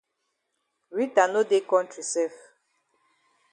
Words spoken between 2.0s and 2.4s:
sef.